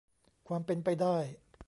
[0.47, 1.17] ความเป็นไปได้